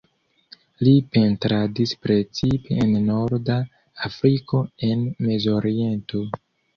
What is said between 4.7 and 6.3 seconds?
en Mezoriento.